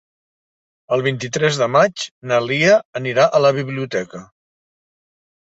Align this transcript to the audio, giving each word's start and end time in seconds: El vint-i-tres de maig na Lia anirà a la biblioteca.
El 0.95 1.03
vint-i-tres 1.07 1.59
de 1.63 1.67
maig 1.73 2.05
na 2.31 2.39
Lia 2.47 2.73
anirà 3.01 3.27
a 3.29 3.43
la 3.49 3.53
biblioteca. 3.61 4.25